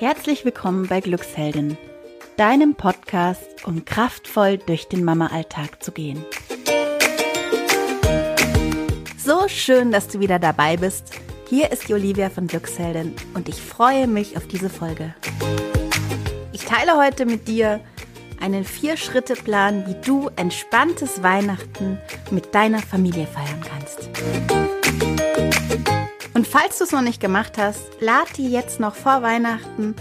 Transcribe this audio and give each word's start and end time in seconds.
Herzlich 0.00 0.44
willkommen 0.44 0.88
bei 0.88 1.00
Glücksheldin, 1.00 1.78
deinem 2.36 2.74
Podcast, 2.74 3.64
um 3.64 3.84
kraftvoll 3.84 4.58
durch 4.58 4.88
den 4.88 5.04
Mama-Alltag 5.04 5.84
zu 5.84 5.92
gehen. 5.92 6.24
So 9.16 9.46
schön, 9.46 9.92
dass 9.92 10.08
du 10.08 10.18
wieder 10.18 10.40
dabei 10.40 10.76
bist. 10.76 11.12
Hier 11.48 11.70
ist 11.70 11.88
die 11.88 11.94
Olivia 11.94 12.28
von 12.28 12.48
Glücksheldin 12.48 13.14
und 13.34 13.48
ich 13.48 13.62
freue 13.62 14.08
mich 14.08 14.36
auf 14.36 14.48
diese 14.48 14.68
Folge. 14.68 15.14
Ich 16.52 16.64
teile 16.64 16.96
heute 16.96 17.24
mit 17.24 17.46
dir 17.46 17.80
einen 18.40 18.64
Vier-Schritte-Plan, 18.64 19.86
wie 19.86 19.94
du 20.04 20.28
entspanntes 20.34 21.22
Weihnachten 21.22 22.00
mit 22.32 22.52
deiner 22.52 22.80
Familie 22.80 23.28
feiern 23.28 23.62
kannst. 23.62 24.63
Falls 26.54 26.78
du 26.78 26.84
es 26.84 26.92
noch 26.92 27.02
nicht 27.02 27.20
gemacht 27.20 27.58
hast, 27.58 27.82
lad 27.98 28.36
dir 28.36 28.48
jetzt 28.48 28.78
noch 28.78 28.94
vor 28.94 29.22
Weihnachten 29.22 29.96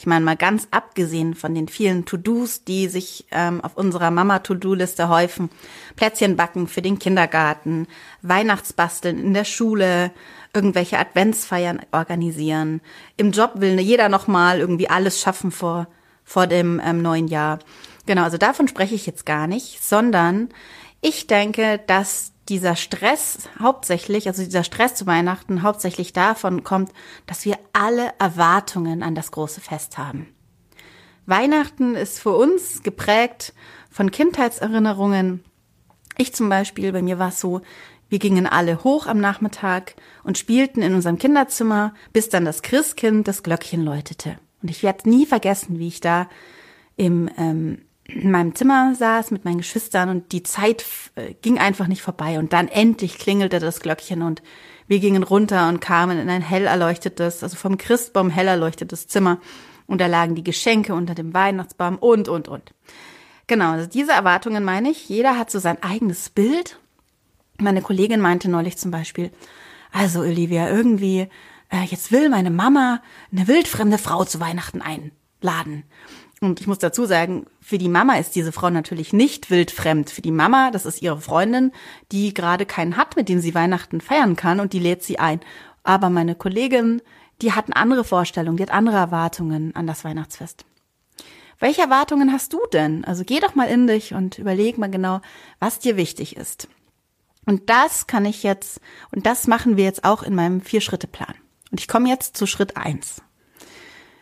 Ich 0.00 0.06
meine 0.06 0.24
mal 0.24 0.36
ganz 0.36 0.68
abgesehen 0.70 1.34
von 1.34 1.56
den 1.56 1.66
vielen 1.66 2.04
To-Dos, 2.04 2.62
die 2.62 2.86
sich 2.86 3.26
ähm, 3.32 3.60
auf 3.60 3.76
unserer 3.76 4.12
Mama-To-Do-Liste 4.12 5.08
häufen. 5.08 5.50
Plätzchen 5.96 6.36
backen 6.36 6.68
für 6.68 6.82
den 6.82 7.00
Kindergarten, 7.00 7.88
Weihnachtsbasteln 8.22 9.18
in 9.18 9.34
der 9.34 9.42
Schule, 9.42 10.12
irgendwelche 10.54 11.00
Adventsfeiern 11.00 11.80
organisieren. 11.90 12.80
Im 13.16 13.32
Job 13.32 13.54
will 13.56 13.80
jeder 13.80 14.08
nochmal 14.08 14.60
irgendwie 14.60 14.88
alles 14.88 15.20
schaffen 15.20 15.50
vor, 15.50 15.88
vor 16.22 16.46
dem 16.46 16.80
ähm, 16.84 17.02
neuen 17.02 17.26
Jahr. 17.26 17.58
Genau, 18.06 18.22
also 18.22 18.38
davon 18.38 18.68
spreche 18.68 18.94
ich 18.94 19.04
jetzt 19.04 19.26
gar 19.26 19.48
nicht, 19.48 19.82
sondern 19.82 20.48
ich 21.00 21.26
denke, 21.26 21.80
dass 21.88 22.30
dieser 22.48 22.76
Stress 22.76 23.48
hauptsächlich, 23.60 24.26
also 24.26 24.42
dieser 24.42 24.64
Stress 24.64 24.94
zu 24.94 25.06
Weihnachten 25.06 25.62
hauptsächlich 25.62 26.12
davon 26.12 26.64
kommt, 26.64 26.92
dass 27.26 27.44
wir 27.44 27.58
alle 27.72 28.12
Erwartungen 28.18 29.02
an 29.02 29.14
das 29.14 29.30
große 29.30 29.60
Fest 29.60 29.98
haben. 29.98 30.28
Weihnachten 31.26 31.94
ist 31.94 32.20
für 32.20 32.34
uns 32.34 32.82
geprägt 32.82 33.52
von 33.90 34.10
Kindheitserinnerungen. 34.10 35.44
Ich 36.16 36.34
zum 36.34 36.48
Beispiel, 36.48 36.92
bei 36.92 37.02
mir 37.02 37.18
war 37.18 37.28
es 37.28 37.40
so, 37.40 37.60
wir 38.08 38.18
gingen 38.18 38.46
alle 38.46 38.82
hoch 38.82 39.06
am 39.06 39.20
Nachmittag 39.20 39.94
und 40.24 40.38
spielten 40.38 40.80
in 40.80 40.94
unserem 40.94 41.18
Kinderzimmer, 41.18 41.92
bis 42.14 42.30
dann 42.30 42.46
das 42.46 42.62
Christkind 42.62 43.28
das 43.28 43.42
Glöckchen 43.42 43.84
läutete. 43.84 44.38
Und 44.62 44.70
ich 44.70 44.82
werde 44.82 45.08
nie 45.10 45.26
vergessen, 45.26 45.78
wie 45.78 45.88
ich 45.88 46.00
da 46.00 46.28
im 46.96 47.28
ähm, 47.36 47.82
in 48.08 48.30
meinem 48.30 48.54
Zimmer 48.54 48.94
saß 48.94 49.30
mit 49.30 49.44
meinen 49.44 49.58
Geschwistern 49.58 50.08
und 50.08 50.32
die 50.32 50.42
Zeit 50.42 50.84
äh, 51.14 51.34
ging 51.42 51.58
einfach 51.58 51.86
nicht 51.86 52.02
vorbei. 52.02 52.38
Und 52.38 52.52
dann 52.52 52.68
endlich 52.68 53.18
klingelte 53.18 53.60
das 53.60 53.80
Glöckchen 53.80 54.22
und 54.22 54.42
wir 54.86 54.98
gingen 54.98 55.22
runter 55.22 55.68
und 55.68 55.80
kamen 55.80 56.18
in 56.18 56.30
ein 56.30 56.40
hell 56.40 56.66
erleuchtetes, 56.66 57.42
also 57.42 57.56
vom 57.56 57.76
Christbaum 57.76 58.30
hell 58.30 58.48
erleuchtetes 58.48 59.06
Zimmer. 59.06 59.38
Und 59.86 60.00
da 60.00 60.06
lagen 60.06 60.34
die 60.34 60.44
Geschenke 60.44 60.94
unter 60.94 61.14
dem 61.14 61.34
Weihnachtsbaum 61.34 61.96
und, 61.98 62.28
und, 62.28 62.48
und. 62.48 62.74
Genau, 63.46 63.72
also 63.72 63.86
diese 63.86 64.12
Erwartungen 64.12 64.64
meine 64.64 64.90
ich. 64.90 65.08
Jeder 65.08 65.38
hat 65.38 65.50
so 65.50 65.58
sein 65.58 65.82
eigenes 65.82 66.30
Bild. 66.30 66.78
Meine 67.58 67.82
Kollegin 67.82 68.20
meinte 68.20 68.50
neulich 68.50 68.78
zum 68.78 68.90
Beispiel, 68.90 69.30
also 69.92 70.20
Olivia, 70.20 70.70
irgendwie, 70.70 71.28
äh, 71.70 71.84
jetzt 71.86 72.10
will 72.10 72.30
meine 72.30 72.50
Mama 72.50 73.02
eine 73.30 73.48
wildfremde 73.48 73.98
Frau 73.98 74.24
zu 74.24 74.40
Weihnachten 74.40 74.80
einladen. 74.80 75.84
Und 76.40 76.60
ich 76.60 76.66
muss 76.66 76.78
dazu 76.78 77.04
sagen, 77.04 77.46
für 77.60 77.78
die 77.78 77.88
Mama 77.88 78.14
ist 78.16 78.36
diese 78.36 78.52
Frau 78.52 78.70
natürlich 78.70 79.12
nicht 79.12 79.50
wildfremd. 79.50 80.10
Für 80.10 80.22
die 80.22 80.30
Mama, 80.30 80.70
das 80.70 80.86
ist 80.86 81.02
ihre 81.02 81.20
Freundin, 81.20 81.72
die 82.12 82.32
gerade 82.32 82.64
keinen 82.64 82.96
hat, 82.96 83.16
mit 83.16 83.28
dem 83.28 83.40
sie 83.40 83.54
Weihnachten 83.54 84.00
feiern 84.00 84.36
kann 84.36 84.60
und 84.60 84.72
die 84.72 84.78
lädt 84.78 85.02
sie 85.02 85.18
ein. 85.18 85.40
Aber 85.82 86.10
meine 86.10 86.36
Kollegin, 86.36 87.02
die 87.42 87.52
hat 87.52 87.66
eine 87.66 87.76
andere 87.76 88.04
Vorstellung, 88.04 88.56
die 88.56 88.62
hat 88.62 88.70
andere 88.70 88.96
Erwartungen 88.96 89.74
an 89.74 89.86
das 89.86 90.04
Weihnachtsfest. 90.04 90.64
Welche 91.58 91.82
Erwartungen 91.82 92.32
hast 92.32 92.52
du 92.52 92.60
denn? 92.72 93.04
Also 93.04 93.24
geh 93.24 93.40
doch 93.40 93.56
mal 93.56 93.68
in 93.68 93.88
dich 93.88 94.14
und 94.14 94.38
überleg 94.38 94.78
mal 94.78 94.90
genau, 94.90 95.20
was 95.58 95.80
dir 95.80 95.96
wichtig 95.96 96.36
ist. 96.36 96.68
Und 97.46 97.68
das 97.68 98.06
kann 98.06 98.24
ich 98.24 98.42
jetzt, 98.42 98.80
und 99.10 99.26
das 99.26 99.46
machen 99.48 99.76
wir 99.76 99.84
jetzt 99.84 100.04
auch 100.04 100.22
in 100.22 100.34
meinem 100.34 100.60
Vier-Schritte-Plan. 100.60 101.34
Und 101.72 101.80
ich 101.80 101.88
komme 101.88 102.08
jetzt 102.08 102.36
zu 102.36 102.46
Schritt 102.46 102.76
eins. 102.76 103.22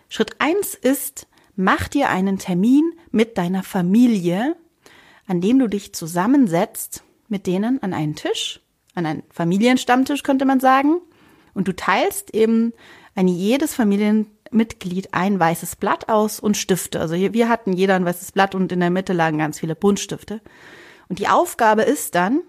Schritt 0.08 0.36
eins 0.40 0.74
ist, 0.74 1.26
mach 1.56 1.88
dir 1.88 2.08
einen 2.10 2.38
Termin 2.38 2.92
mit 3.10 3.38
deiner 3.38 3.62
Familie, 3.62 4.56
an 5.26 5.40
dem 5.40 5.58
du 5.58 5.68
dich 5.68 5.94
zusammensetzt 5.94 7.02
mit 7.28 7.46
denen 7.46 7.82
an 7.82 7.92
einen 7.92 8.14
Tisch, 8.14 8.60
an 8.94 9.06
einen 9.06 9.22
Familienstammtisch 9.30 10.22
könnte 10.22 10.44
man 10.44 10.60
sagen, 10.60 11.00
und 11.54 11.68
du 11.68 11.74
teilst 11.74 12.34
eben 12.34 12.74
an 13.14 13.28
jedes 13.28 13.74
Familienmitglied 13.74 15.14
ein 15.14 15.40
weißes 15.40 15.76
Blatt 15.76 16.10
aus 16.10 16.38
und 16.38 16.56
Stifte. 16.56 17.00
Also 17.00 17.14
wir 17.14 17.48
hatten 17.48 17.72
jeder 17.72 17.94
ein 17.94 18.04
weißes 18.04 18.32
Blatt 18.32 18.54
und 18.54 18.70
in 18.72 18.80
der 18.80 18.90
Mitte 18.90 19.14
lagen 19.14 19.38
ganz 19.38 19.60
viele 19.60 19.74
Buntstifte. 19.74 20.42
Und 21.08 21.18
die 21.18 21.28
Aufgabe 21.28 21.82
ist 21.82 22.14
dann, 22.14 22.42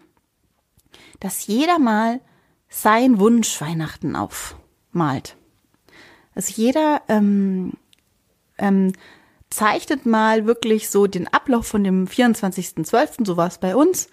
dass 1.22 1.48
jeder 1.48 1.80
mal 1.80 2.20
sein 2.68 3.20
Wunsch 3.20 3.62
Weihnachten 3.62 4.18
aufmalt. 4.18 5.38
Also 6.36 6.54
jeder 6.62 7.02
ähm, 7.08 7.74
ähm, 8.58 8.94
zeichnet 9.50 10.06
mal 10.06 10.46
wirklich 10.46 10.90
so 10.90 11.08
den 11.08 11.28
Ablauf 11.28 11.68
von 11.68 11.84
dem 11.84 12.08
24.12., 12.08 13.26
so 13.26 13.38
war 13.38 13.48
es 13.48 13.58
bei 13.58 13.76
uns, 13.76 14.10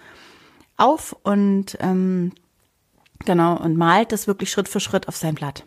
auf 0.76 1.16
und 1.22 1.76
ähm, 1.80 2.32
genau 3.24 3.56
und 3.58 3.76
malt 3.76 4.12
das 4.12 4.26
wirklich 4.26 4.50
Schritt 4.50 4.68
für 4.68 4.80
Schritt 4.80 5.08
auf 5.08 5.16
sein 5.16 5.34
Blatt. 5.34 5.64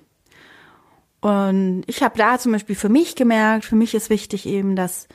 Und 1.22 1.84
ich 1.88 2.04
habe 2.04 2.18
da 2.18 2.38
zum 2.38 2.52
Beispiel 2.52 2.76
für 2.76 2.90
mich 2.90 3.16
gemerkt, 3.16 3.66
für 3.66 3.76
mich 3.76 3.94
ist 3.96 4.10
wichtig 4.10 4.46
eben, 4.46 4.76
dass, 4.76 5.08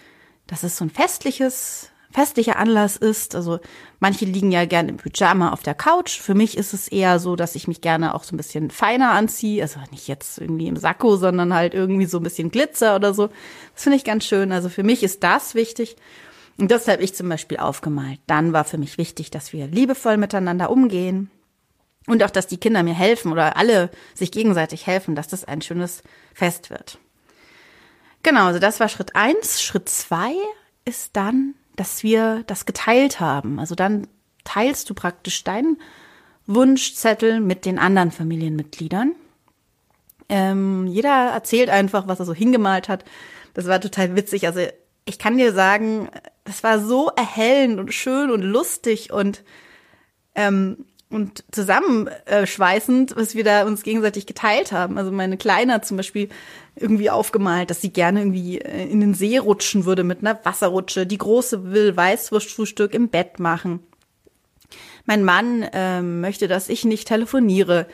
dass 0.47 0.63
es 0.63 0.77
so 0.77 0.85
ein 0.85 0.91
festliches 0.91 1.92
festlicher 2.13 2.57
Anlass 2.57 2.97
ist. 2.97 3.35
Also 3.35 3.59
manche 4.01 4.25
liegen 4.25 4.53
ja 4.53 4.65
gerne 4.65 4.91
im 4.91 4.97
Pyjama 4.99 5.53
auf 5.53 5.63
der 5.63 5.75
Couch. 5.75 6.21
Für 6.21 6.35
mich 6.35 6.57
ist 6.57 6.75
es 6.75 6.89
eher 6.89 7.19
so, 7.19 7.37
dass 7.37 7.55
ich 7.55 7.69
mich 7.69 7.81
gerne 7.81 8.15
auch 8.15 8.25
so 8.25 8.35
ein 8.35 8.37
bisschen 8.37 8.71
feiner 8.71 9.13
anziehe. 9.13 9.63
Also 9.63 9.81
nicht 9.91 10.09
jetzt 10.09 10.39
irgendwie 10.39 10.69
im 10.69 10.77
Sakko, 10.77 11.17
sondern 11.17 11.55
halt 11.55 11.75
irgendwie 11.75 12.07
so 12.07 12.19
ein 12.19 12.23
bisschen 12.23 12.51
Glitzer 12.51 12.97
oder 12.97 13.15
so. 13.15 13.29
Das 13.75 13.85
finde 13.85 13.97
ich 13.97 14.05
ganz 14.05 14.25
schön. 14.25 14.53
Also 14.53 14.69
für 14.69 14.83
mich 14.83 15.03
ist 15.03 15.23
das 15.23 15.55
wichtig. 15.55 15.97
Und 16.59 16.71
das 16.71 16.87
habe 16.87 17.03
ich 17.03 17.15
zum 17.15 17.29
Beispiel 17.29 17.59
aufgemalt. 17.59 18.21
Dann 18.27 18.53
war 18.53 18.65
für 18.65 18.79
mich 18.79 18.99
wichtig, 18.99 19.31
dass 19.31 19.53
wir 19.53 19.67
liebevoll 19.67 20.17
miteinander 20.17 20.71
umgehen. 20.71 21.31
Und 22.07 22.23
auch, 22.25 22.31
dass 22.31 22.47
die 22.47 22.59
Kinder 22.59 22.83
mir 22.83 22.95
helfen 22.95 23.33
oder 23.33 23.57
alle 23.57 23.91
sich 24.15 24.33
gegenseitig 24.33 24.87
helfen, 24.87 25.15
dass 25.15 25.29
das 25.29 25.45
ein 25.45 25.63
schönes 25.63 26.03
Fest 26.35 26.69
wird. 26.71 26.99
Genau, 28.23 28.47
also 28.47 28.59
das 28.59 28.81
war 28.81 28.89
Schritt 28.89 29.15
eins. 29.17 29.63
Schritt 29.63 29.89
zwei 29.89 30.33
ist 30.85 31.17
dann 31.17 31.55
dass 31.77 32.03
wir 32.03 32.45
das 32.47 32.67
geteilt 32.67 33.21
haben. 33.21 33.59
Also 33.59 33.75
dann 33.75 34.07
teilst 34.45 34.91
du 34.91 34.95
praktisch 34.95 35.45
deinen 35.45 35.79
Wunschzettel 36.47 37.41
mit 37.41 37.65
den 37.65 37.79
anderen 37.79 38.11
Familienmitgliedern. 38.11 39.13
Ähm, 40.29 40.87
jeder 40.87 41.31
erzählt 41.31 41.71
einfach, 41.71 42.09
was 42.09 42.21
er 42.21 42.27
so 42.27 42.35
hingemalt 42.35 42.89
hat. 42.89 43.05
Das 43.55 43.67
war 43.67 43.81
total 43.81 44.17
witzig. 44.17 44.47
Also 44.47 44.61
ich 45.05 45.19
kann 45.19 45.37
dir 45.37 45.53
sagen, 45.53 46.09
das 46.45 46.63
war 46.63 46.79
so 46.79 47.11
erhellend 47.17 47.79
und 47.79 47.93
schön 47.93 48.31
und 48.31 48.43
lustig 48.43 49.13
und 49.13 49.45
ähm, 50.35 50.87
und 51.13 51.45
zusammenschweißend, 51.53 53.15
was 53.17 53.35
wir 53.35 53.45
da 53.45 53.65
uns 53.65 53.83
gegenseitig 53.83 54.27
geteilt 54.27 54.73
haben. 54.73 54.99
Also 54.99 55.13
meine 55.13 55.37
Kleine 55.37 55.75
hat 55.75 55.87
zum 55.87 55.97
Beispiel 55.97 56.29
irgendwie 56.75 57.11
aufgemalt, 57.11 57.71
dass 57.71 57.81
sie 57.81 57.93
gerne 57.93 58.21
irgendwie 58.21 58.61
äh, 58.61 58.89
in 58.89 59.01
den 59.01 59.15
See 59.15 59.39
rutschen 59.39 59.85
würde 59.85 60.05
mit 60.05 60.21
einer 60.21 60.41
Wasserrutsche. 60.45 61.07
Die 61.07 61.19
Große 61.19 61.71
will 61.71 61.97
Weißwurstfrühstück 61.97 62.95
im 62.95 63.09
Bett 63.09 63.39
machen. 63.39 63.81
Mein 65.05 65.25
Mann 65.25 65.67
ähm, 65.73 66.21
möchte, 66.21 66.49
dass 66.49 66.69
ich 66.69 66.85
nicht 66.85 67.09
telefoniere. 67.09 67.87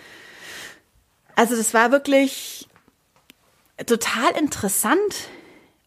Also 1.34 1.56
das 1.56 1.74
war 1.74 1.90
wirklich 1.90 2.68
total 3.86 4.30
interessant. 4.38 5.28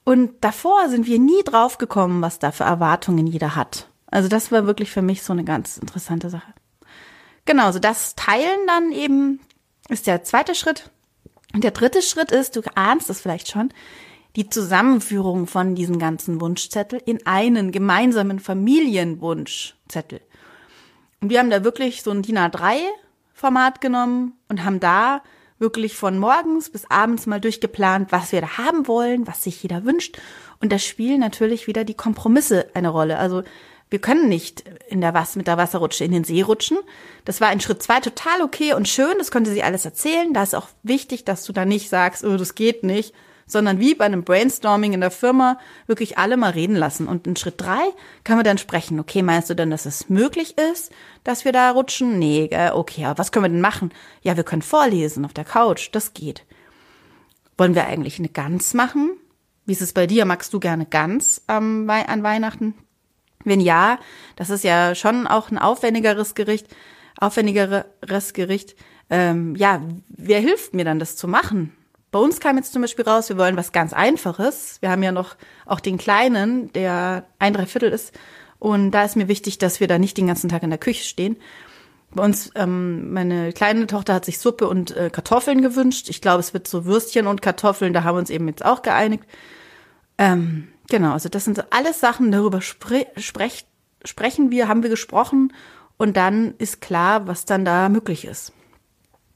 Und 0.04 0.32
davor 0.42 0.90
sind 0.90 1.06
wir 1.06 1.20
nie 1.20 1.44
drauf 1.46 1.78
gekommen, 1.78 2.22
was 2.22 2.40
da 2.40 2.52
für 2.52 2.64
Erwartungen 2.64 3.28
jeder 3.28 3.56
hat. 3.56 3.88
Also 4.08 4.28
das 4.28 4.52
war 4.52 4.66
wirklich 4.66 4.92
für 4.92 5.02
mich 5.02 5.24
so 5.24 5.32
eine 5.32 5.44
ganz 5.44 5.78
interessante 5.78 6.30
Sache. 6.30 6.54
Genau, 7.46 7.72
so 7.72 7.80
das 7.80 8.16
Teilen 8.16 8.68
dann 8.68 8.92
eben 8.92 9.40
ist 9.90 10.08
der 10.08 10.24
zweite 10.24 10.56
Schritt. 10.56 10.90
Und 11.54 11.64
der 11.64 11.72
dritte 11.72 12.02
Schritt 12.02 12.32
ist, 12.32 12.56
du 12.56 12.62
ahnst 12.76 13.10
es 13.10 13.22
vielleicht 13.22 13.50
schon, 13.50 13.74
die 14.36 14.50
Zusammenführung 14.50 15.48
von 15.48 15.76
diesen 15.76 16.00
ganzen 16.00 16.40
Wunschzettel 16.40 17.02
in 17.06 17.26
einen 17.26 17.72
gemeinsamen 17.72 18.40
Familienwunschzettel. 18.40 20.22
Und 21.20 21.30
wir 21.30 21.40
haben 21.40 21.50
da 21.50 21.64
wirklich 21.64 22.02
so 22.02 22.12
ein 22.12 22.22
DIN 22.22 22.38
A3-Format 22.38 23.82
genommen 23.82 24.34
und 24.48 24.64
haben 24.64 24.80
da 24.80 25.22
wirklich 25.60 25.96
von 25.96 26.18
morgens 26.18 26.70
bis 26.70 26.90
abends 26.90 27.28
mal 27.28 27.40
durchgeplant, 27.40 28.12
was 28.12 28.32
wir 28.32 28.42
da 28.42 28.58
haben 28.58 28.88
wollen, 28.88 29.28
was 29.28 29.44
sich 29.44 29.62
jeder 29.62 29.84
wünscht. 29.86 30.18
Und 30.60 30.72
da 30.72 30.80
spielen 30.80 31.20
natürlich 31.20 31.68
wieder 31.68 31.84
die 31.84 31.94
Kompromisse 31.94 32.68
eine 32.74 32.90
Rolle. 32.90 33.18
Also 33.20 33.44
wir 33.92 34.00
können 34.00 34.30
nicht 34.30 34.64
in 34.88 35.02
der 35.02 35.14
Was 35.14 35.36
mit 35.36 35.48
der 35.48 35.58
Wasserrutsche 35.58 36.06
in 36.06 36.14
den 36.14 36.24
See 36.24 36.42
rutschen. 36.42 36.78
Das 37.26 37.42
war 37.42 37.52
in 37.52 37.60
Schritt 37.60 37.84
zwei 37.84 38.00
total 38.00 38.42
okay 38.42 38.74
und 38.74 38.88
schön. 38.88 39.18
Das 39.18 39.32
konnte 39.32 39.52
sie 39.52 39.64
alles 39.64 39.84
erzählen. 39.84 40.34
Da 40.34 40.44
ist 40.44 40.56
auch 40.56 40.70
wichtig, 40.82 41.26
dass 41.26 41.44
du 41.44 41.52
da 41.52 41.66
nicht 41.66 41.90
sagst, 41.90 42.24
oh, 42.24 42.38
das 42.38 42.56
geht 42.56 42.86
nicht, 42.86 43.14
sondern 43.46 43.82
wie 43.82 43.94
bei 43.94 44.06
einem 44.06 44.24
Brainstorming 44.24 44.94
in 44.94 45.02
der 45.02 45.12
Firma 45.12 45.60
wirklich 45.88 46.18
alle 46.18 46.38
mal 46.38 46.52
reden 46.52 46.78
lassen. 46.78 47.06
Und 47.06 47.28
in 47.28 47.36
Schritt 47.36 47.60
drei 47.60 47.82
können 48.24 48.40
wir 48.40 48.44
dann 48.44 48.58
sprechen. 48.58 48.98
Okay, 48.98 49.24
meinst 49.24 49.50
du 49.50 49.56
denn, 49.56 49.70
dass 49.70 49.86
es 49.86 50.08
möglich 50.08 50.58
ist, 50.58 50.94
dass 51.26 51.44
wir 51.44 51.52
da 51.52 51.72
rutschen? 51.72 52.18
Nee, 52.18 52.50
okay, 52.72 53.04
aber 53.04 53.18
was 53.18 53.34
können 53.34 53.44
wir 53.44 53.50
denn 53.50 53.60
machen? 53.60 53.92
Ja, 54.22 54.38
wir 54.38 54.46
können 54.46 54.62
vorlesen 54.62 55.26
auf 55.26 55.34
der 55.34 55.44
Couch. 55.46 55.90
Das 55.92 56.14
geht. 56.14 56.46
Wollen 57.58 57.76
wir 57.76 57.88
eigentlich 57.88 58.20
eine 58.20 58.30
Gans 58.30 58.74
machen? 58.74 59.18
Wie 59.66 59.74
ist 59.74 59.82
es 59.82 59.92
bei 59.92 60.08
dir? 60.08 60.24
Magst 60.24 60.54
du 60.54 60.62
gerne 60.62 60.86
Gans 60.86 61.44
ähm, 61.50 61.90
an 61.90 62.24
Weihnachten? 62.24 62.74
Wenn 63.44 63.60
ja, 63.60 64.00
das 64.36 64.50
ist 64.50 64.64
ja 64.64 64.96
schon 64.96 65.28
auch 65.28 65.52
ein 65.52 65.58
aufwendigeres 65.58 66.36
Gericht, 66.36 66.68
aufwendigeres 67.18 68.34
Gericht. 68.34 68.76
Ähm, 69.10 69.56
ja, 69.56 69.82
wer 70.10 70.40
hilft 70.40 70.74
mir 70.74 70.86
dann, 70.86 71.00
das 71.00 71.16
zu 71.16 71.28
machen? 71.28 71.76
Bei 72.12 72.20
uns 72.20 72.40
kam 72.40 72.58
jetzt 72.58 72.74
zum 72.74 72.82
Beispiel 72.82 73.06
raus, 73.06 73.30
wir 73.30 73.38
wollen 73.38 73.56
was 73.56 73.72
ganz 73.72 73.94
Einfaches. 73.94 74.78
Wir 74.82 74.90
haben 74.90 75.04
ja 75.04 75.14
noch 75.14 75.36
auch 75.66 75.80
den 75.80 75.98
Kleinen, 75.98 76.72
der 76.74 77.26
ein 77.40 77.54
Dreiviertel 77.54 77.92
ist. 77.92 78.14
Und 78.60 78.92
da 78.92 79.04
ist 79.04 79.16
mir 79.16 79.28
wichtig, 79.28 79.58
dass 79.58 79.80
wir 79.80 79.88
da 79.88 79.98
nicht 79.98 80.18
den 80.18 80.28
ganzen 80.28 80.50
Tag 80.50 80.62
in 80.64 80.70
der 80.70 80.78
Küche 80.78 81.06
stehen. 81.06 81.38
Bei 82.14 82.24
uns, 82.24 82.52
ähm, 82.56 83.14
meine 83.14 83.54
kleine 83.54 83.88
Tochter 83.88 84.14
hat 84.14 84.26
sich 84.26 84.40
Suppe 84.40 84.68
und 84.68 84.96
äh, 84.96 85.10
Kartoffeln 85.10 85.62
gewünscht. 85.62 86.10
Ich 86.10 86.22
glaube, 86.22 86.42
es 86.42 86.54
wird 86.54 86.68
so 86.68 86.84
Würstchen 86.86 87.28
und 87.28 87.42
Kartoffeln. 87.42 87.94
Da 87.94 88.04
haben 88.04 88.16
wir 88.16 88.20
uns 88.20 88.30
eben 88.30 88.48
jetzt 88.50 88.66
auch 88.66 88.82
geeinigt. 88.82 89.24
Ähm, 90.18 90.68
genau, 90.92 91.14
also 91.14 91.30
das 91.30 91.46
sind 91.46 91.58
so 91.58 91.64
alles 91.72 92.00
Sachen, 92.00 92.32
darüber 92.32 92.62
spre 92.62 93.08
sprech 93.18 93.66
sprechen 94.04 94.52
wir, 94.52 94.68
haben 94.68 94.84
wir 94.84 94.90
gesprochen. 94.90 95.54
Und 95.98 96.18
dann 96.18 96.56
ist 96.58 96.82
klar, 96.82 97.28
was 97.28 97.46
dann 97.46 97.64
da 97.66 97.88
möglich 97.88 98.26
ist. 98.26 98.54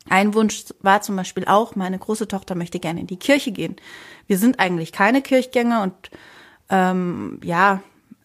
Ein 0.10 0.34
Wunsch 0.34 0.66
war 0.80 1.02
zum 1.02 1.16
Beispiel 1.16 1.46
auch, 1.46 1.75
meine 1.75 2.00
große 2.00 2.28
Tochter 2.28 2.56
möchte 2.56 2.80
gerne 2.80 3.00
in 3.00 3.07
die 3.07 3.19
Kirche 3.19 3.52
gehen. 3.52 3.75
Wir 4.28 4.40
sind 4.40 4.60
eigentlich 4.60 4.92
keine 4.92 5.22
Kirchgänger 5.22 5.84
und 5.84 5.94
ähm, 6.69 7.40
ja, 7.44 7.81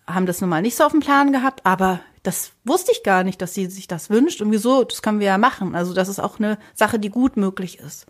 haben 0.06 0.26
das 0.26 0.40
nun 0.40 0.48
mal 0.48 0.62
nicht 0.62 0.76
so 0.76 0.84
auf 0.84 0.92
dem 0.92 1.00
Plan 1.00 1.32
gehabt, 1.32 1.64
aber 1.64 2.00
das 2.22 2.52
wusste 2.64 2.92
ich 2.92 3.02
gar 3.02 3.24
nicht, 3.24 3.40
dass 3.42 3.54
sie 3.54 3.66
sich 3.66 3.86
das 3.86 4.08
wünscht 4.10 4.40
und 4.40 4.50
wieso, 4.50 4.84
das 4.84 5.02
können 5.02 5.20
wir 5.20 5.26
ja 5.26 5.38
machen. 5.38 5.74
Also 5.74 5.94
das 5.94 6.08
ist 6.08 6.18
auch 6.18 6.38
eine 6.38 6.58
Sache, 6.74 6.98
die 6.98 7.10
gut 7.10 7.36
möglich 7.36 7.78
ist. 7.78 8.06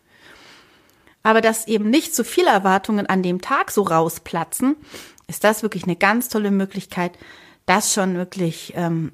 Aber 1.23 1.41
dass 1.41 1.67
eben 1.67 1.91
nicht 1.91 2.15
zu 2.15 2.25
viele 2.25 2.51
Erwartungen 2.51 3.07
an 3.07 3.23
dem 3.23 3.41
Tag 3.41 3.71
so 3.71 3.83
rausplatzen, 3.83 4.77
ist 5.29 5.45
das 5.45 5.63
wirklich 5.63 5.85
eine 5.85 5.97
ganz 5.97 6.29
tolle 6.29 6.51
Möglichkeit, 6.51 7.13
das 7.67 7.93
schon 7.93 8.17
wirklich 8.17 8.73
ähm, 8.77 9.13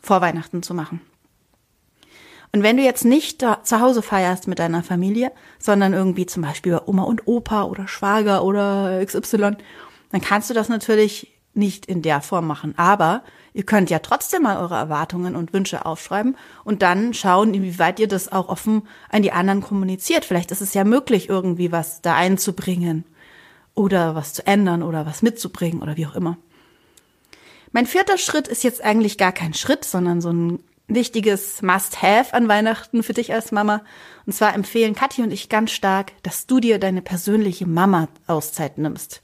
vor 0.00 0.20
Weihnachten 0.20 0.62
zu 0.62 0.74
machen. 0.74 1.00
Und 2.52 2.62
wenn 2.62 2.76
du 2.76 2.82
jetzt 2.82 3.04
nicht 3.04 3.40
zu 3.40 3.80
Hause 3.80 4.02
feierst 4.02 4.48
mit 4.48 4.58
deiner 4.58 4.82
Familie, 4.82 5.32
sondern 5.58 5.92
irgendwie 5.92 6.26
zum 6.26 6.42
Beispiel 6.42 6.72
bei 6.72 6.86
Oma 6.86 7.02
und 7.02 7.26
Opa 7.26 7.64
oder 7.64 7.88
Schwager 7.88 8.44
oder 8.44 9.04
XY, 9.04 9.56
dann 10.12 10.20
kannst 10.20 10.48
du 10.48 10.54
das 10.54 10.68
natürlich 10.68 11.35
nicht 11.56 11.86
in 11.86 12.02
der 12.02 12.20
Form 12.20 12.46
machen. 12.46 12.74
Aber 12.76 13.22
ihr 13.52 13.64
könnt 13.64 13.90
ja 13.90 13.98
trotzdem 13.98 14.42
mal 14.42 14.58
eure 14.58 14.76
Erwartungen 14.76 15.36
und 15.36 15.52
Wünsche 15.52 15.86
aufschreiben 15.86 16.36
und 16.64 16.82
dann 16.82 17.14
schauen, 17.14 17.54
inwieweit 17.54 17.98
ihr 17.98 18.08
das 18.08 18.30
auch 18.30 18.48
offen 18.48 18.82
an 19.08 19.22
die 19.22 19.32
anderen 19.32 19.62
kommuniziert. 19.62 20.24
Vielleicht 20.24 20.50
ist 20.50 20.60
es 20.60 20.74
ja 20.74 20.84
möglich, 20.84 21.28
irgendwie 21.28 21.72
was 21.72 22.02
da 22.02 22.14
einzubringen 22.14 23.04
oder 23.74 24.14
was 24.14 24.32
zu 24.32 24.46
ändern 24.46 24.82
oder 24.82 25.06
was 25.06 25.22
mitzubringen 25.22 25.82
oder 25.82 25.96
wie 25.96 26.06
auch 26.06 26.14
immer. 26.14 26.36
Mein 27.72 27.86
vierter 27.86 28.18
Schritt 28.18 28.48
ist 28.48 28.64
jetzt 28.64 28.82
eigentlich 28.82 29.18
gar 29.18 29.32
kein 29.32 29.54
Schritt, 29.54 29.84
sondern 29.84 30.20
so 30.20 30.30
ein 30.30 30.60
wichtiges 30.88 31.62
Must-Have 31.62 32.32
an 32.32 32.48
Weihnachten 32.48 33.02
für 33.02 33.12
dich 33.12 33.32
als 33.32 33.52
Mama. 33.52 33.82
Und 34.24 34.32
zwar 34.32 34.54
empfehlen 34.54 34.94
Kathi 34.94 35.22
und 35.22 35.32
ich 35.32 35.48
ganz 35.48 35.72
stark, 35.72 36.12
dass 36.22 36.46
du 36.46 36.60
dir 36.60 36.78
deine 36.78 37.02
persönliche 37.02 37.66
Mama-Auszeit 37.66 38.78
nimmst. 38.78 39.20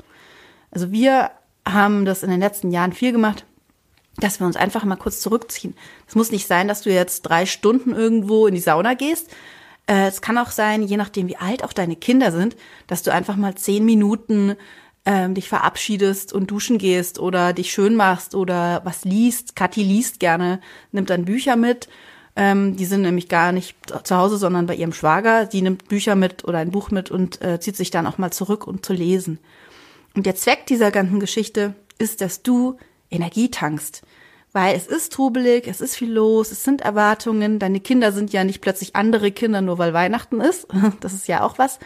Also 0.70 0.90
wir 0.90 1.31
haben 1.66 2.04
das 2.04 2.22
in 2.22 2.30
den 2.30 2.40
letzten 2.40 2.70
Jahren 2.70 2.92
viel 2.92 3.12
gemacht, 3.12 3.44
dass 4.16 4.40
wir 4.40 4.46
uns 4.46 4.56
einfach 4.56 4.84
mal 4.84 4.96
kurz 4.96 5.20
zurückziehen. 5.20 5.74
Es 6.06 6.14
muss 6.14 6.32
nicht 6.32 6.46
sein, 6.46 6.68
dass 6.68 6.82
du 6.82 6.90
jetzt 6.90 7.22
drei 7.22 7.46
Stunden 7.46 7.92
irgendwo 7.92 8.46
in 8.46 8.54
die 8.54 8.60
Sauna 8.60 8.94
gehst. 8.94 9.30
Äh, 9.86 10.06
es 10.06 10.20
kann 10.20 10.38
auch 10.38 10.50
sein, 10.50 10.82
je 10.82 10.96
nachdem 10.96 11.28
wie 11.28 11.36
alt 11.36 11.64
auch 11.64 11.72
deine 11.72 11.96
Kinder 11.96 12.32
sind, 12.32 12.56
dass 12.86 13.02
du 13.02 13.12
einfach 13.12 13.36
mal 13.36 13.54
zehn 13.54 13.84
Minuten 13.84 14.56
ähm, 15.04 15.34
dich 15.34 15.48
verabschiedest 15.48 16.32
und 16.32 16.50
duschen 16.50 16.78
gehst 16.78 17.18
oder 17.18 17.52
dich 17.52 17.72
schön 17.72 17.96
machst 17.96 18.34
oder 18.34 18.82
was 18.84 19.04
liest. 19.04 19.56
Kathi 19.56 19.82
liest 19.82 20.20
gerne, 20.20 20.60
nimmt 20.92 21.10
dann 21.10 21.24
Bücher 21.24 21.56
mit. 21.56 21.88
Ähm, 22.34 22.76
die 22.76 22.86
sind 22.86 23.02
nämlich 23.02 23.28
gar 23.28 23.52
nicht 23.52 23.76
zu 24.04 24.16
Hause, 24.16 24.36
sondern 24.36 24.66
bei 24.66 24.74
ihrem 24.74 24.92
Schwager. 24.92 25.46
Die 25.46 25.62
nimmt 25.62 25.88
Bücher 25.88 26.14
mit 26.14 26.44
oder 26.44 26.58
ein 26.58 26.70
Buch 26.70 26.90
mit 26.90 27.10
und 27.10 27.42
äh, 27.42 27.60
zieht 27.60 27.76
sich 27.76 27.90
dann 27.90 28.06
auch 28.06 28.18
mal 28.18 28.30
zurück, 28.30 28.66
um 28.66 28.82
zu 28.82 28.92
lesen. 28.92 29.38
Und 30.14 30.26
der 30.26 30.34
Zweck 30.34 30.66
dieser 30.66 30.90
ganzen 30.90 31.20
Geschichte 31.20 31.74
ist, 31.98 32.20
dass 32.20 32.42
du 32.42 32.76
Energie 33.10 33.50
tankst. 33.50 34.02
Weil 34.52 34.76
es 34.76 34.86
ist 34.86 35.14
trubelig, 35.14 35.66
es 35.66 35.80
ist 35.80 35.96
viel 35.96 36.12
los, 36.12 36.52
es 36.52 36.62
sind 36.62 36.82
Erwartungen. 36.82 37.58
Deine 37.58 37.80
Kinder 37.80 38.12
sind 38.12 38.32
ja 38.32 38.44
nicht 38.44 38.60
plötzlich 38.60 38.94
andere 38.94 39.32
Kinder, 39.32 39.62
nur 39.62 39.78
weil 39.78 39.94
Weihnachten 39.94 40.40
ist. 40.40 40.68
Das 41.00 41.14
ist 41.14 41.26
ja 41.26 41.42
auch 41.42 41.58
was, 41.58 41.78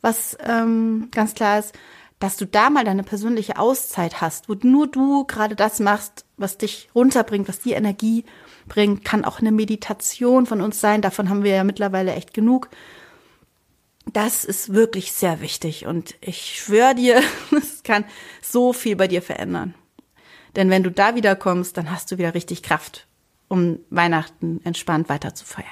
was 0.00 0.36
ähm, 0.44 1.08
ganz 1.12 1.34
klar 1.34 1.60
ist 1.60 1.74
dass 2.20 2.36
du 2.36 2.46
da 2.46 2.70
mal 2.70 2.84
deine 2.84 3.02
persönliche 3.02 3.58
Auszeit 3.58 4.20
hast, 4.20 4.48
wo 4.48 4.54
nur 4.62 4.86
du 4.86 5.24
gerade 5.24 5.56
das 5.56 5.80
machst, 5.80 6.26
was 6.36 6.58
dich 6.58 6.90
runterbringt, 6.94 7.48
was 7.48 7.60
dir 7.60 7.76
Energie 7.76 8.24
bringt, 8.68 9.04
kann 9.04 9.24
auch 9.24 9.40
eine 9.40 9.50
Meditation 9.50 10.44
von 10.44 10.60
uns 10.60 10.80
sein. 10.80 11.00
Davon 11.00 11.30
haben 11.30 11.42
wir 11.42 11.54
ja 11.54 11.64
mittlerweile 11.64 12.12
echt 12.12 12.34
genug. 12.34 12.68
Das 14.12 14.44
ist 14.44 14.74
wirklich 14.74 15.12
sehr 15.12 15.40
wichtig 15.40 15.86
und 15.86 16.16
ich 16.20 16.60
schwöre 16.60 16.94
dir, 16.94 17.22
es 17.56 17.82
kann 17.82 18.04
so 18.42 18.72
viel 18.72 18.96
bei 18.96 19.06
dir 19.06 19.22
verändern. 19.22 19.74
Denn 20.56 20.68
wenn 20.68 20.82
du 20.82 20.90
da 20.90 21.14
wiederkommst, 21.14 21.76
dann 21.76 21.90
hast 21.90 22.10
du 22.10 22.18
wieder 22.18 22.34
richtig 22.34 22.62
Kraft, 22.62 23.06
um 23.48 23.78
Weihnachten 23.90 24.60
entspannt 24.64 25.08
weiter 25.08 25.34
zu 25.34 25.44
feiern. 25.44 25.66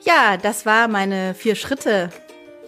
Ja, 0.00 0.36
das 0.38 0.64
war 0.64 0.88
meine 0.88 1.34
vier 1.34 1.54
Schritte 1.54 2.10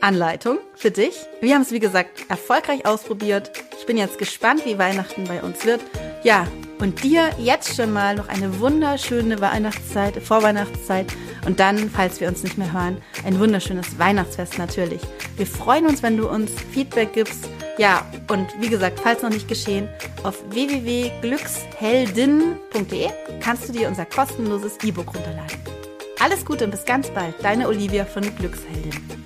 Anleitung 0.00 0.58
für 0.74 0.90
dich. 0.90 1.14
Wir 1.40 1.54
haben 1.54 1.62
es, 1.62 1.72
wie 1.72 1.80
gesagt, 1.80 2.28
erfolgreich 2.28 2.84
ausprobiert. 2.84 3.50
Ich 3.78 3.86
bin 3.86 3.96
jetzt 3.96 4.18
gespannt, 4.18 4.66
wie 4.66 4.78
Weihnachten 4.78 5.24
bei 5.24 5.42
uns 5.42 5.64
wird. 5.64 5.80
Ja, 6.22 6.46
und 6.78 7.02
dir 7.02 7.30
jetzt 7.38 7.74
schon 7.76 7.92
mal 7.92 8.14
noch 8.14 8.28
eine 8.28 8.60
wunderschöne 8.60 9.40
Weihnachtszeit, 9.40 10.22
Vorweihnachtszeit 10.22 11.06
und 11.46 11.58
dann, 11.60 11.88
falls 11.90 12.20
wir 12.20 12.28
uns 12.28 12.42
nicht 12.42 12.58
mehr 12.58 12.72
hören, 12.72 12.98
ein 13.24 13.40
wunderschönes 13.40 13.98
Weihnachtsfest 13.98 14.58
natürlich. 14.58 15.00
Wir 15.36 15.46
freuen 15.46 15.86
uns, 15.86 16.02
wenn 16.02 16.16
du 16.16 16.28
uns 16.28 16.50
Feedback 16.72 17.12
gibst. 17.12 17.48
Ja, 17.78 18.04
und 18.30 18.48
wie 18.60 18.68
gesagt, 18.68 18.98
falls 19.00 19.22
noch 19.22 19.30
nicht 19.30 19.48
geschehen, 19.48 19.88
auf 20.22 20.42
www.glücksheldin.de 20.50 23.08
kannst 23.40 23.68
du 23.68 23.72
dir 23.72 23.88
unser 23.88 24.06
kostenloses 24.06 24.78
E-Book 24.82 25.14
runterladen. 25.14 25.58
Alles 26.18 26.42
Gute 26.44 26.64
und 26.64 26.70
bis 26.70 26.86
ganz 26.86 27.10
bald, 27.10 27.34
deine 27.42 27.68
Olivia 27.68 28.06
von 28.06 28.22
Glücksheldin. 28.36 29.25